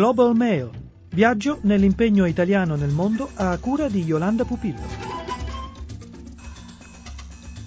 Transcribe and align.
Global 0.00 0.34
Mail. 0.34 0.70
Viaggio 1.10 1.58
nell'impegno 1.64 2.24
italiano 2.24 2.74
nel 2.74 2.88
mondo 2.88 3.28
a 3.34 3.58
cura 3.58 3.86
di 3.86 4.02
Yolanda 4.02 4.46
Pupillo. 4.46 5.09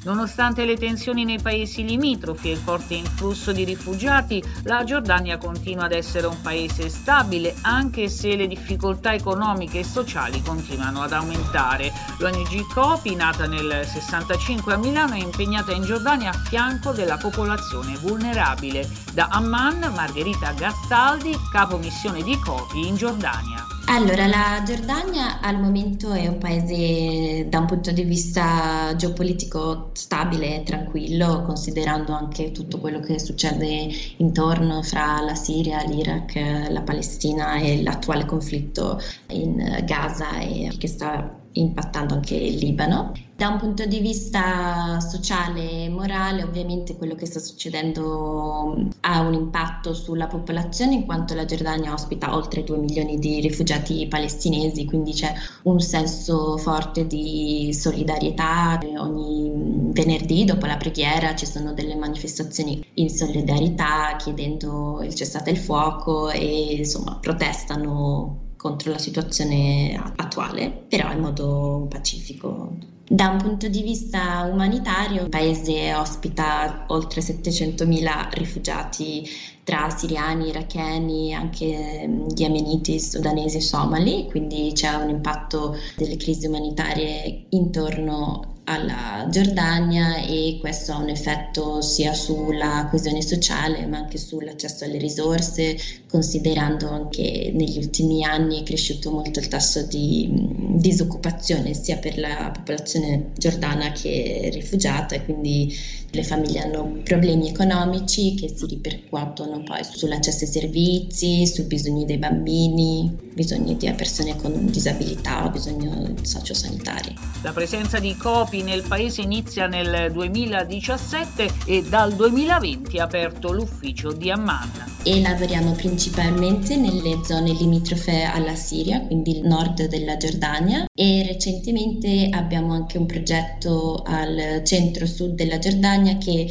Nonostante 0.04 0.66
le 0.66 0.76
tensioni 0.76 1.24
nei 1.24 1.40
paesi 1.42 1.86
limitrofi 1.86 2.50
e 2.50 2.54
il 2.54 2.58
forte 2.58 2.94
influsso 2.96 3.52
di 3.54 3.64
rifugiati, 3.64 4.44
la 4.64 4.84
Giordania 4.84 5.38
continua 5.38 5.86
ad 5.86 5.94
essere 5.94 6.28
un 6.28 6.42
paese 6.42 6.90
stabile 6.90 7.56
anche 7.62 8.10
se 8.10 8.36
le 8.36 8.48
difficoltà 8.48 9.14
economiche 9.14 9.80
e 9.80 9.84
sociali 9.84 10.42
continuano 10.42 11.02
ad 11.02 11.14
aumentare. 11.14 11.92
L'ONG 12.18 12.68
Copi, 12.74 13.16
nata 13.16 13.48
nel 13.48 13.86
65 13.86 14.74
a 14.74 14.78
Milano, 14.78 15.14
è 15.14 15.20
impegnata 15.20 15.72
in 15.72 15.84
Giordania 15.84 16.32
a 16.32 16.34
fianco 16.34 16.92
della 16.92 17.18
popolazione 17.18 17.96
vulnerabile. 17.98 18.90
Da 19.14 19.28
Amman, 19.32 19.92
Margherita 19.96 20.52
Gastaldi, 20.52 21.38
capo 21.52 21.78
missione 21.78 22.24
di 22.24 22.38
Copi 22.40 22.88
in 22.88 22.96
Giordania. 22.96 23.73
Allora, 23.86 24.28
la 24.28 24.64
Giordania 24.66 25.40
al 25.42 25.60
momento 25.60 26.14
è 26.14 26.26
un 26.28 26.38
paese 26.38 27.48
da 27.50 27.60
un 27.60 27.66
punto 27.68 27.92
di 27.92 28.04
vista 28.04 28.94
geopolitico 28.96 29.92
stabile 29.94 30.56
e 30.56 30.64
tranquillo, 30.64 31.44
considerando 31.44 32.14
anche 32.14 32.52
tutto 32.52 32.80
quello 32.80 33.00
che 33.02 33.20
succede 33.20 33.90
intorno 34.18 34.82
fra 34.82 35.22
la 35.22 35.36
Siria, 35.36 35.84
l'Iraq, 35.84 36.70
la 36.70 36.82
Palestina 36.82 37.58
e 37.58 37.84
l'attuale 37.84 38.26
conflitto 38.26 39.00
in 39.28 39.84
Gaza 39.86 40.30
che 40.78 40.88
sta 40.88 41.43
impattando 41.54 42.14
anche 42.16 42.36
il 42.36 42.58
Libano. 42.58 43.12
Da 43.36 43.48
un 43.48 43.58
punto 43.58 43.86
di 43.86 44.00
vista 44.00 45.00
sociale 45.00 45.86
e 45.86 45.90
morale, 45.90 46.44
ovviamente 46.44 46.96
quello 46.96 47.16
che 47.16 47.26
sta 47.26 47.40
succedendo 47.40 48.90
ha 49.02 49.20
un 49.22 49.34
impatto 49.34 49.94
sulla 49.94 50.28
popolazione 50.28 50.94
in 50.94 51.06
quanto 51.06 51.34
la 51.34 51.44
Giordania 51.44 51.94
ospita 51.94 52.36
oltre 52.36 52.64
2 52.64 52.78
milioni 52.78 53.18
di 53.18 53.42
rifugiati 53.42 54.08
palestinesi, 54.08 54.86
quindi 54.86 55.14
c'è 55.14 55.34
un 55.64 55.80
senso 55.80 56.58
forte 56.58 57.08
di 57.08 57.74
solidarietà. 57.74 58.80
Ogni 59.00 59.52
venerdì 59.92 60.46
dopo 60.46 60.68
la 60.68 60.78
preghiera 60.78 61.36
ci 61.36 61.48
sono 61.48 61.74
delle 61.74 61.96
manifestazioni 61.96 62.86
in 62.96 63.10
solidarietà 63.10 64.16
chiedendo 64.18 65.02
il 65.02 65.14
cessate 65.14 65.50
il 65.50 65.58
fuoco 65.58 66.30
e 66.30 66.76
insomma 66.78 67.18
protestano 67.20 68.43
contro 68.64 68.92
la 68.92 68.98
situazione 68.98 70.02
attuale, 70.16 70.72
però 70.88 71.12
in 71.12 71.20
modo 71.20 71.86
pacifico. 71.90 72.74
Da 73.14 73.28
un 73.28 73.38
punto 73.38 73.68
di 73.68 73.84
vista 73.84 74.50
umanitario, 74.52 75.22
il 75.22 75.30
paese 75.30 75.94
ospita 75.94 76.86
oltre 76.88 77.22
700.000 77.22 78.30
rifugiati 78.32 79.24
tra 79.64 79.88
siriani, 79.96 80.48
iracheni, 80.48 81.32
anche 81.32 82.08
mm, 82.08 82.30
yemeniti, 82.36 83.00
sudanesi 83.00 83.58
e 83.58 83.62
somali, 83.62 84.26
quindi 84.32 84.72
c'è 84.74 84.96
un 84.96 85.10
impatto 85.10 85.78
delle 85.96 86.18
crisi 86.18 86.48
umanitarie 86.48 87.46
intorno 87.50 88.54
alla 88.66 89.28
Giordania 89.30 90.22
e 90.22 90.58
questo 90.62 90.94
ha 90.94 90.98
un 90.98 91.10
effetto 91.10 91.82
sia 91.82 92.14
sulla 92.14 92.88
coesione 92.90 93.22
sociale 93.22 93.86
ma 93.88 93.98
anche 93.98 94.18
sull'accesso 94.18 94.86
alle 94.86 94.98
risorse, 94.98 95.78
considerando 96.10 96.90
anche 96.90 97.52
negli 97.54 97.78
ultimi 97.78 98.24
anni 98.24 98.62
è 98.62 98.64
cresciuto 98.64 99.12
molto 99.12 99.40
il 99.40 99.48
tasso 99.48 99.86
di 99.86 100.30
mm, 100.30 100.78
disoccupazione 100.78 101.74
sia 101.74 101.98
per 101.98 102.18
la 102.18 102.52
popolazione 102.54 103.03
giordana 103.36 103.92
che 103.92 104.50
rifugiata 104.54 105.16
e 105.16 105.26
quindi 105.26 105.74
le 106.12 106.24
famiglie 106.24 106.60
hanno 106.60 107.00
problemi 107.04 107.50
economici 107.50 108.36
che 108.36 108.54
si 108.56 108.66
ripercuotono 108.68 109.64
poi 109.64 109.84
sull'accesso 109.84 110.44
ai 110.44 110.50
servizi, 110.52 111.48
sui 111.48 111.64
bisogni 111.64 112.06
dei 112.06 112.18
bambini, 112.18 113.12
bisogni 113.34 113.76
di 113.78 113.92
persone 113.94 114.36
con 114.36 114.68
disabilità 114.68 115.46
o 115.46 115.50
bisogni 115.50 116.18
sociosanitari. 116.22 117.16
La 117.42 117.52
presenza 117.52 118.00
di 118.00 118.16
COPI 118.16 118.62
nel 118.62 118.84
paese 118.84 119.22
inizia 119.22 119.68
nel 119.68 120.12
2017 120.12 121.52
e 121.66 121.82
dal 121.82 122.16
2020 122.16 122.98
è 122.98 123.02
aperto 123.02 123.52
l'ufficio 123.52 124.12
di 124.12 124.30
Amman. 124.30 124.93
E 125.06 125.20
lavoriamo 125.20 125.74
principalmente 125.74 126.78
nelle 126.78 127.26
zone 127.26 127.52
limitrofe 127.52 128.24
alla 128.24 128.56
Siria, 128.56 129.02
quindi 129.02 129.38
il 129.38 129.46
nord 129.46 129.88
della 129.88 130.16
Giordania. 130.16 130.86
E 130.96 131.26
recentemente 131.28 132.30
abbiamo 132.32 132.72
anche 132.72 132.98
un 132.98 133.06
progetto 133.06 134.02
al 134.06 134.62
centro-sud 134.64 135.36
della 135.36 135.60
Giordania 135.60 136.18
che 136.18 136.50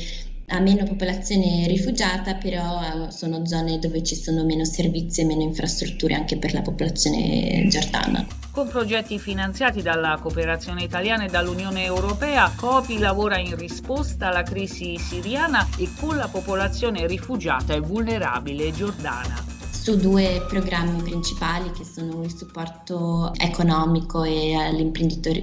ha 0.52 0.60
meno 0.60 0.84
popolazione 0.84 1.66
rifugiata, 1.66 2.34
però 2.34 2.80
eh, 2.82 3.10
sono 3.10 3.46
zone 3.46 3.78
dove 3.78 4.02
ci 4.02 4.14
sono 4.14 4.44
meno 4.44 4.66
servizi 4.66 5.22
e 5.22 5.24
meno 5.24 5.42
infrastrutture 5.42 6.14
anche 6.14 6.36
per 6.36 6.52
la 6.52 6.60
popolazione 6.60 7.66
giordana. 7.68 8.26
Con 8.50 8.68
progetti 8.68 9.18
finanziati 9.18 9.80
dalla 9.80 10.18
cooperazione 10.20 10.82
italiana 10.82 11.24
e 11.24 11.28
dall'Unione 11.28 11.84
Europea, 11.84 12.52
COPI 12.54 12.98
lavora 12.98 13.38
in 13.38 13.56
risposta 13.56 14.28
alla 14.28 14.42
crisi 14.42 14.98
siriana 14.98 15.66
e 15.78 15.88
con 15.98 16.16
la 16.16 16.28
popolazione 16.28 17.06
rifugiata 17.06 17.72
e 17.72 17.80
vulnerabile 17.80 18.70
giordana 18.72 19.60
su 19.82 19.96
due 19.96 20.44
programmi 20.46 21.02
principali 21.02 21.72
che 21.72 21.82
sono 21.82 22.22
il 22.22 22.32
supporto 22.32 23.32
economico 23.36 24.22
e 24.22 24.54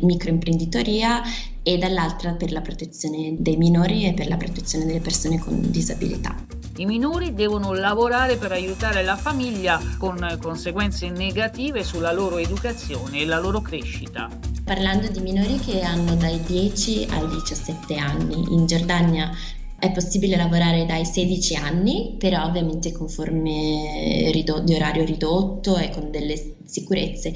microimprenditoria 0.01 1.21
e 1.69 1.77
dall'altra 1.77 2.31
per 2.33 2.51
la 2.51 2.61
protezione 2.61 3.35
dei 3.37 3.55
minori 3.55 4.05
e 4.05 4.13
per 4.15 4.27
la 4.27 4.37
protezione 4.37 4.85
delle 4.85 5.01
persone 5.01 5.37
con 5.37 5.69
disabilità. 5.69 6.35
I 6.77 6.85
minori 6.85 7.35
devono 7.35 7.73
lavorare 7.73 8.37
per 8.37 8.51
aiutare 8.51 9.03
la 9.03 9.15
famiglia 9.15 9.79
con 9.99 10.37
conseguenze 10.41 11.09
negative 11.09 11.83
sulla 11.83 12.11
loro 12.11 12.37
educazione 12.37 13.19
e 13.19 13.25
la 13.25 13.39
loro 13.39 13.61
crescita. 13.61 14.29
Parlando 14.63 15.09
di 15.09 15.19
minori 15.19 15.59
che 15.59 15.81
hanno 15.81 16.15
dai 16.15 16.41
10 16.41 17.05
ai 17.11 17.27
17 17.27 17.95
anni, 17.97 18.45
in 18.49 18.65
Giordania 18.65 19.29
è 19.77 19.91
possibile 19.91 20.37
lavorare 20.37 20.87
dai 20.87 21.05
16 21.05 21.55
anni, 21.55 22.15
però 22.17 22.45
ovviamente 22.45 22.91
con 22.91 23.07
forme 23.09 24.31
ridot- 24.31 24.63
di 24.63 24.73
orario 24.73 25.05
ridotto 25.05 25.77
e 25.77 25.91
con 25.91 26.09
delle 26.09 26.55
sicurezze 26.65 27.31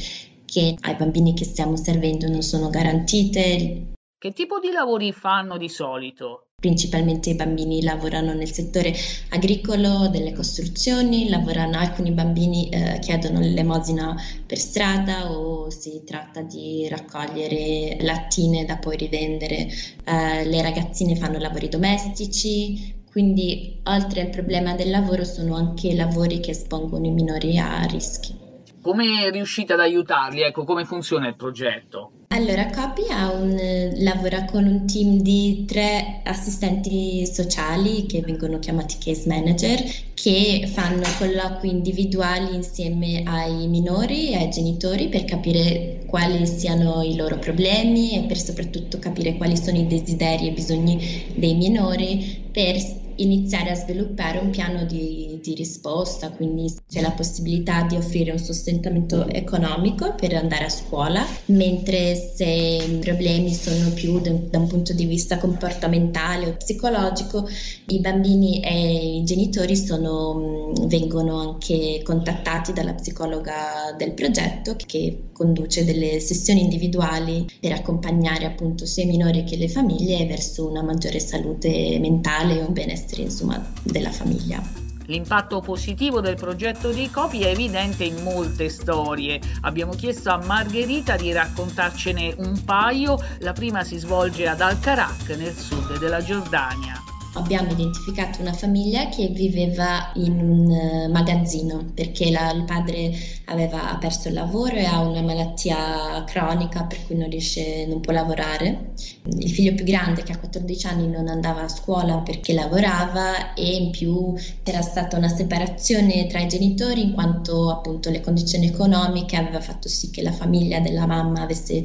che 0.45 0.75
ai 0.81 0.95
bambini 0.95 1.35
che 1.35 1.45
stiamo 1.45 1.75
servendo 1.75 2.27
non 2.27 2.41
sono 2.41 2.69
garantite. 2.69 3.92
Che 4.23 4.31
tipo 4.31 4.57
di 4.59 4.71
lavori 4.71 5.11
fanno 5.11 5.57
di 5.57 5.67
solito? 5.67 6.51
Principalmente 6.55 7.31
i 7.31 7.35
bambini 7.35 7.83
lavorano 7.83 8.33
nel 8.33 8.49
settore 8.49 8.93
agricolo, 9.31 10.07
delle 10.07 10.31
costruzioni, 10.31 11.27
lavorano, 11.27 11.77
alcuni 11.77 12.11
bambini 12.11 12.69
eh, 12.69 12.99
chiedono 12.99 13.41
l'elemosina 13.41 14.15
per 14.47 14.57
strada 14.57 15.29
o 15.29 15.69
si 15.69 16.03
tratta 16.05 16.41
di 16.41 16.87
raccogliere 16.87 17.97
lattine 17.99 18.63
da 18.63 18.77
poi 18.77 18.95
rivendere. 18.95 19.67
Eh, 20.05 20.45
le 20.45 20.61
ragazzine 20.61 21.17
fanno 21.17 21.37
lavori 21.37 21.67
domestici, 21.67 23.03
quindi 23.11 23.81
oltre 23.83 24.21
al 24.21 24.29
problema 24.29 24.73
del 24.73 24.89
lavoro 24.89 25.25
sono 25.25 25.57
anche 25.57 25.93
lavori 25.93 26.39
che 26.39 26.51
espongono 26.51 27.05
i 27.05 27.11
minori 27.11 27.57
a 27.57 27.83
rischi. 27.87 28.39
Come 28.81 29.29
riuscite 29.31 29.73
ad 29.73 29.81
aiutarli? 29.81 30.43
Ecco, 30.43 30.63
come 30.63 30.85
funziona 30.85 31.27
il 31.27 31.35
progetto? 31.35 32.22
Allora, 32.33 32.65
Copy 32.71 33.03
un, 33.11 33.93
lavora 33.97 34.45
con 34.45 34.65
un 34.65 34.87
team 34.87 35.19
di 35.21 35.65
tre 35.67 36.21
assistenti 36.23 37.27
sociali 37.27 38.07
che 38.07 38.21
vengono 38.21 38.57
chiamati 38.57 38.97
case 38.97 39.27
manager 39.27 39.79
che 40.15 40.67
fanno 40.73 41.03
colloqui 41.19 41.69
individuali 41.69 42.55
insieme 42.55 43.21
ai 43.23 43.67
minori 43.67 44.31
e 44.31 44.37
ai 44.37 44.49
genitori 44.49 45.09
per 45.09 45.25
capire 45.25 46.05
quali 46.07 46.47
siano 46.47 47.03
i 47.03 47.15
loro 47.15 47.37
problemi 47.37 48.17
e 48.17 48.25
per 48.25 48.39
soprattutto 48.39 48.97
capire 48.97 49.37
quali 49.37 49.55
sono 49.55 49.77
i 49.77 49.85
desideri 49.85 50.47
e 50.47 50.49
i 50.49 50.53
bisogni 50.53 51.33
dei 51.35 51.53
minori 51.53 52.49
per 52.51 53.02
iniziare 53.17 53.71
a 53.71 53.75
sviluppare 53.75 54.39
un 54.39 54.49
piano 54.49 54.85
di, 54.85 55.39
di, 55.41 55.53
risposta, 55.53 56.31
quindi 56.31 56.73
c'è 56.89 57.01
la 57.01 57.11
possibilità 57.11 57.83
di 57.83 57.95
offrire 57.95 58.31
un 58.31 58.39
sostentamento 58.39 59.27
economico 59.27 60.15
per 60.15 60.33
andare 60.35 60.65
a 60.65 60.69
scuola, 60.69 61.25
mentre 61.45 62.15
se 62.15 62.45
i 62.45 62.97
problemi 62.99 63.53
sono 63.53 63.91
più 63.91 64.19
da 64.19 64.57
un 64.57 64.67
punto 64.67 64.93
di 64.93 65.05
vista 65.05 65.37
comportamentale 65.37 66.47
o 66.47 66.55
psicologico, 66.55 67.47
i 67.87 67.99
bambini 67.99 68.61
e 68.61 69.17
i 69.17 69.23
genitori 69.23 69.75
sono, 69.75 70.71
vengono 70.87 71.39
anche 71.39 72.01
contattati 72.03 72.73
dalla 72.73 72.93
psicologa 72.93 73.93
del 73.97 74.13
progetto 74.13 74.75
che 74.85 75.29
conduce 75.31 75.85
delle 75.85 76.19
sessioni 76.19 76.61
individuali 76.61 77.45
per 77.59 77.73
accompagnare 77.73 78.45
appunto 78.45 78.85
sia 78.85 79.03
i 79.03 79.07
minori 79.07 79.43
che 79.43 79.57
le 79.57 79.67
famiglie 79.67 80.25
verso 80.25 80.67
una 80.67 80.81
maggiore 80.81 81.19
salute 81.19 81.97
mentale 81.99 82.59
e 82.59 82.63
un 82.63 82.73
benessere 82.73 83.02
insomma 83.11 83.63
della 83.83 84.11
famiglia. 84.11 84.61
L'impatto 85.07 85.59
positivo 85.59 86.21
del 86.21 86.35
progetto 86.35 86.91
di 86.91 87.09
Copi 87.09 87.41
è 87.41 87.47
evidente 87.47 88.05
in 88.05 88.23
molte 88.23 88.69
storie. 88.69 89.39
Abbiamo 89.61 89.93
chiesto 89.93 90.29
a 90.29 90.41
Margherita 90.43 91.17
di 91.17 91.33
raccontarcene 91.33 92.33
un 92.37 92.63
paio. 92.63 93.21
La 93.39 93.51
prima 93.51 93.83
si 93.83 93.97
svolge 93.97 94.47
ad 94.47 94.61
Al-Karak, 94.61 95.29
nel 95.37 95.53
sud 95.53 95.99
della 95.99 96.21
Giordania. 96.21 97.12
Abbiamo 97.33 97.71
identificato 97.71 98.41
una 98.41 98.53
famiglia 98.53 99.09
che 99.09 99.27
viveva 99.27 100.11
in 100.15 100.39
un 100.39 100.71
eh, 100.71 101.07
magazzino 101.07 101.91
perché 101.93 102.29
la, 102.29 102.51
il 102.51 102.63
padre 102.63 103.11
aveva 103.45 103.97
perso 103.99 104.27
il 104.27 104.35
lavoro 104.35 104.75
e 104.75 104.85
ha 104.85 104.99
una 104.99 105.21
malattia 105.21 106.23
cronica 106.25 106.83
per 106.83 107.05
cui 107.05 107.15
non 107.15 107.29
riesce, 107.29 107.85
non 107.87 108.01
può 108.01 108.13
lavorare. 108.13 108.93
Il 109.37 109.49
figlio 109.49 109.73
più 109.73 109.85
grande 109.85 110.23
che 110.23 110.31
ha 110.31 110.37
14 110.37 110.87
anni 110.87 111.07
non 111.07 111.27
andava 111.27 111.63
a 111.63 111.69
scuola 111.69 112.17
perché 112.17 112.53
lavorava 112.53 113.53
e 113.53 113.75
in 113.75 113.91
più 113.91 114.33
c'era 114.63 114.81
stata 114.81 115.17
una 115.17 115.29
separazione 115.29 116.27
tra 116.27 116.39
i 116.39 116.47
genitori 116.47 117.01
in 117.01 117.13
quanto 117.13 117.69
appunto 117.69 118.09
le 118.09 118.21
condizioni 118.21 118.67
economiche 118.67 119.35
aveva 119.35 119.59
fatto 119.59 119.87
sì 119.87 120.09
che 120.11 120.21
la 120.21 120.31
famiglia 120.31 120.79
della 120.79 121.05
mamma 121.05 121.41
avesse 121.41 121.83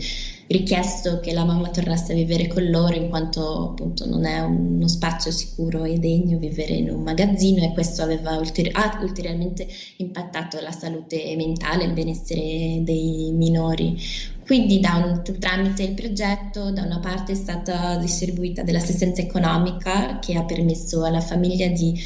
richiesto 0.48 1.20
che 1.20 1.32
la 1.32 1.44
mamma 1.44 1.68
tornasse 1.68 2.12
a 2.12 2.14
vivere 2.14 2.46
con 2.46 2.64
loro 2.70 2.94
in 2.94 3.08
quanto 3.08 3.70
appunto 3.70 4.06
non 4.06 4.24
è 4.24 4.40
uno 4.40 4.88
spazio 4.88 5.30
sicuro 5.30 5.84
e 5.84 5.98
degno 5.98 6.38
vivere 6.38 6.74
in 6.74 6.90
un 6.90 7.02
magazzino 7.02 7.62
e 7.64 7.72
questo 7.72 8.02
aveva 8.02 8.36
ulteri- 8.36 8.70
ha 8.72 8.98
ulteriormente 9.02 9.66
impattato 9.96 10.58
la 10.60 10.72
salute 10.72 11.34
mentale 11.36 11.84
e 11.84 11.86
il 11.86 11.92
benessere 11.92 12.80
dei 12.82 13.30
minori. 13.34 13.96
Quindi 14.48 14.80
un, 14.82 15.22
tramite 15.38 15.82
il 15.82 15.92
progetto 15.92 16.70
da 16.70 16.82
una 16.82 17.00
parte 17.00 17.32
è 17.32 17.34
stata 17.34 17.96
distribuita 17.96 18.62
dell'assistenza 18.62 19.20
economica 19.20 20.18
che 20.20 20.38
ha 20.38 20.44
permesso 20.44 21.04
alla 21.04 21.20
famiglia 21.20 21.66
di 21.68 22.00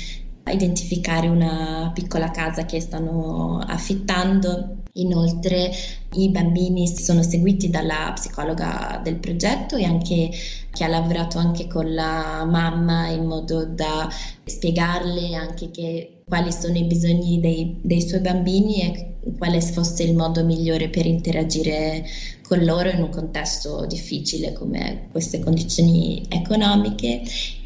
identificare 0.51 1.29
una 1.29 1.91
piccola 1.95 2.31
casa 2.31 2.65
che 2.65 2.81
stanno 2.81 3.59
affittando. 3.59 4.81
Inoltre 4.95 5.71
i 6.15 6.29
bambini 6.29 6.87
sono 6.87 7.23
seguiti 7.23 7.71
dalla 7.71 8.13
psicologa 8.15 9.01
del 9.03 9.17
progetto 9.17 9.77
e 9.77 9.85
anche 9.85 10.31
che 10.71 10.85
ha 10.85 10.89
lavorato 10.89 11.39
anche 11.39 11.67
con 11.67 11.95
la 11.95 12.45
mamma 12.45 13.09
in 13.09 13.25
modo 13.25 13.65
da 13.65 14.09
spiegarle 14.45 15.35
anche 15.35 15.71
che, 15.71 16.23
quali 16.27 16.53
sono 16.53 16.77
i 16.77 16.85
bisogni 16.85 17.41
dei, 17.41 17.79
dei 17.83 18.07
suoi 18.07 18.21
bambini 18.21 18.83
e 18.83 19.15
quale 19.39 19.61
fosse 19.61 20.03
il 20.03 20.15
modo 20.15 20.45
migliore 20.45 20.89
per 20.89 21.07
interagire 21.07 22.05
con 22.43 22.65
loro 22.65 22.91
in 22.91 23.01
un 23.03 23.09
contesto 23.09 23.87
difficile 23.87 24.53
come 24.53 25.09
queste 25.11 25.39
condizioni 25.39 26.25
economiche 26.29 27.23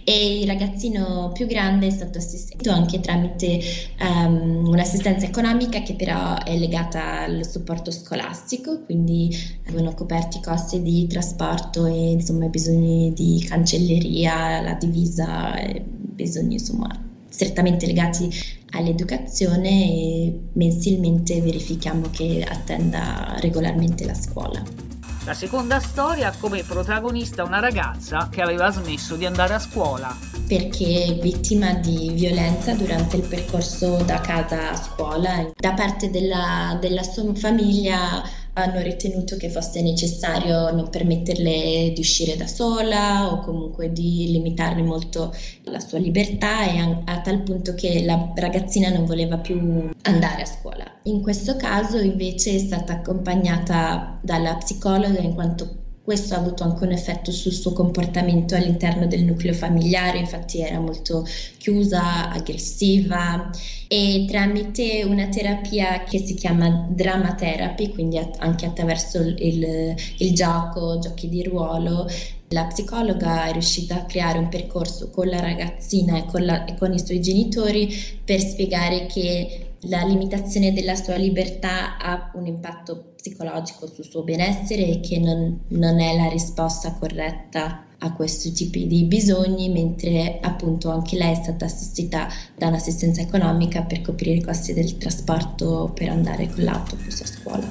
e 0.08 0.38
il 0.38 0.46
ragazzino 0.46 1.32
più 1.34 1.46
grande 1.46 1.88
è 1.88 1.90
stato 1.90 2.18
assistito 2.18 2.70
anche 2.70 3.00
tramite 3.00 3.58
um, 3.98 4.62
un'assistenza 4.68 5.26
economica 5.26 5.82
che 5.82 5.94
però 5.94 6.40
è 6.44 6.56
legata 6.56 7.24
al 7.24 7.44
supporto 7.44 7.90
scolastico, 7.90 8.82
quindi 8.84 9.36
vengono 9.64 9.94
coperti 9.94 10.38
i 10.38 10.42
costi 10.42 10.80
di 10.80 11.08
trasporto 11.08 11.86
e 11.86 12.10
insomma 12.12 12.46
bisogni 12.46 13.12
di 13.14 13.44
cancelleria, 13.48 14.60
la 14.60 14.74
divisa, 14.74 15.56
bisogni 15.82 16.54
insomma 16.54 16.88
strettamente 17.28 17.86
legati 17.86 18.30
all'educazione 18.70 19.90
e 19.90 20.38
mensilmente 20.52 21.40
verifichiamo 21.40 22.10
che 22.12 22.46
attenda 22.48 23.34
regolarmente 23.40 24.04
la 24.04 24.14
scuola. 24.14 24.85
La 25.26 25.34
seconda 25.34 25.80
storia 25.80 26.28
ha 26.28 26.36
come 26.38 26.62
protagonista 26.62 27.42
una 27.42 27.58
ragazza 27.58 28.28
che 28.30 28.42
aveva 28.42 28.70
smesso 28.70 29.16
di 29.16 29.26
andare 29.26 29.54
a 29.54 29.58
scuola. 29.58 30.16
Perché 30.46 31.18
vittima 31.20 31.74
di 31.74 32.12
violenza 32.14 32.74
durante 32.74 33.16
il 33.16 33.26
percorso 33.26 33.96
da 34.04 34.20
casa 34.20 34.70
a 34.70 34.76
scuola 34.76 35.50
da 35.52 35.74
parte 35.74 36.10
della, 36.10 36.78
della 36.80 37.02
sua 37.02 37.34
famiglia 37.34 38.22
hanno 38.56 38.80
ritenuto 38.80 39.36
che 39.36 39.50
fosse 39.50 39.82
necessario 39.82 40.70
non 40.70 40.88
permetterle 40.88 41.92
di 41.94 42.00
uscire 42.00 42.36
da 42.36 42.46
sola 42.46 43.30
o 43.30 43.40
comunque 43.40 43.92
di 43.92 44.30
limitarne 44.30 44.82
molto 44.82 45.34
la 45.64 45.80
sua 45.80 45.98
libertà 45.98 46.66
e 46.66 46.78
a, 46.78 47.02
a 47.04 47.20
tal 47.20 47.42
punto 47.42 47.74
che 47.74 48.04
la 48.04 48.32
ragazzina 48.34 48.88
non 48.88 49.04
voleva 49.04 49.38
più 49.38 49.90
andare 50.02 50.42
a 50.42 50.46
scuola. 50.46 50.84
In 51.04 51.20
questo 51.20 51.56
caso 51.56 51.98
invece 51.98 52.54
è 52.54 52.58
stata 52.58 52.94
accompagnata 52.94 54.18
dalla 54.22 54.56
psicologa 54.56 55.20
in 55.20 55.34
quanto 55.34 55.84
questo 56.06 56.34
ha 56.34 56.38
avuto 56.38 56.62
anche 56.62 56.84
un 56.84 56.92
effetto 56.92 57.32
sul 57.32 57.50
suo 57.50 57.72
comportamento 57.72 58.54
all'interno 58.54 59.08
del 59.08 59.24
nucleo 59.24 59.52
familiare, 59.52 60.18
infatti 60.18 60.60
era 60.60 60.78
molto 60.78 61.26
chiusa, 61.58 62.30
aggressiva. 62.30 63.50
E 63.88 64.24
tramite 64.28 65.02
una 65.02 65.26
terapia 65.26 66.04
che 66.04 66.18
si 66.18 66.34
chiama 66.34 66.86
drama 66.88 67.34
therapy, 67.34 67.92
quindi 67.92 68.20
anche 68.38 68.66
attraverso 68.66 69.18
il, 69.18 69.96
il 70.18 70.32
gioco, 70.32 71.00
giochi 71.00 71.28
di 71.28 71.42
ruolo, 71.42 72.06
la 72.50 72.66
psicologa 72.66 73.46
è 73.46 73.52
riuscita 73.52 73.96
a 73.96 74.04
creare 74.04 74.38
un 74.38 74.48
percorso 74.48 75.10
con 75.10 75.26
la 75.26 75.40
ragazzina 75.40 76.18
e 76.18 76.26
con, 76.26 76.44
la, 76.44 76.64
e 76.66 76.76
con 76.76 76.92
i 76.92 77.04
suoi 77.04 77.20
genitori 77.20 77.92
per 78.24 78.38
spiegare 78.38 79.06
che 79.06 79.65
la 79.82 80.02
limitazione 80.02 80.72
della 80.72 80.94
sua 80.94 81.16
libertà 81.16 81.98
ha 81.98 82.30
un 82.34 82.46
impatto 82.46 83.12
psicologico 83.16 83.86
sul 83.86 84.04
suo 84.04 84.22
benessere 84.22 84.86
e 84.86 85.00
che 85.00 85.18
non, 85.18 85.60
non 85.68 86.00
è 86.00 86.16
la 86.16 86.28
risposta 86.28 86.94
corretta 86.94 87.84
a 87.98 88.12
questi 88.12 88.52
tipi 88.52 88.86
di 88.86 89.04
bisogni, 89.04 89.68
mentre 89.70 90.38
appunto 90.40 90.90
anche 90.90 91.16
lei 91.16 91.32
è 91.32 91.36
stata 91.42 91.64
assistita 91.64 92.28
da 92.56 92.68
un'assistenza 92.68 93.20
economica 93.22 93.82
per 93.82 94.02
coprire 94.02 94.36
i 94.36 94.42
costi 94.42 94.74
del 94.74 94.98
trasporto 94.98 95.90
per 95.94 96.10
andare 96.10 96.48
con 96.52 96.64
l'autobus 96.64 97.20
a 97.22 97.26
scuola. 97.26 97.68